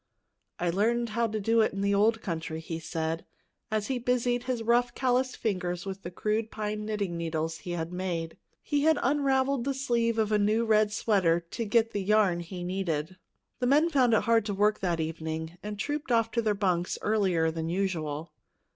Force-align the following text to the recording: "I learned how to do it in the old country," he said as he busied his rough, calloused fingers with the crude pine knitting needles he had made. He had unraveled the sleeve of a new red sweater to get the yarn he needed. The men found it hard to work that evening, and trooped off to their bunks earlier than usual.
"I 0.57 0.71
learned 0.71 1.09
how 1.09 1.27
to 1.27 1.39
do 1.39 1.61
it 1.61 1.73
in 1.73 1.81
the 1.81 1.93
old 1.93 2.21
country," 2.23 2.59
he 2.59 2.79
said 2.79 3.23
as 3.69 3.85
he 3.85 3.99
busied 3.99 4.45
his 4.45 4.63
rough, 4.63 4.95
calloused 4.95 5.37
fingers 5.37 5.85
with 5.85 6.01
the 6.01 6.09
crude 6.09 6.49
pine 6.49 6.85
knitting 6.87 7.17
needles 7.17 7.59
he 7.59 7.73
had 7.73 7.93
made. 7.93 8.35
He 8.63 8.81
had 8.81 8.97
unraveled 9.03 9.63
the 9.63 9.75
sleeve 9.75 10.17
of 10.17 10.31
a 10.31 10.39
new 10.39 10.65
red 10.65 10.91
sweater 10.91 11.39
to 11.51 11.65
get 11.65 11.91
the 11.91 12.01
yarn 12.01 12.39
he 12.39 12.63
needed. 12.63 13.17
The 13.59 13.67
men 13.67 13.91
found 13.91 14.15
it 14.15 14.21
hard 14.23 14.43
to 14.45 14.55
work 14.55 14.79
that 14.79 14.99
evening, 14.99 15.59
and 15.61 15.77
trooped 15.77 16.11
off 16.11 16.31
to 16.31 16.41
their 16.41 16.55
bunks 16.55 16.97
earlier 17.03 17.51
than 17.51 17.69
usual. 17.69 18.31